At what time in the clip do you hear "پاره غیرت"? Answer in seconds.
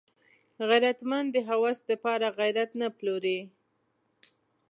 2.03-2.69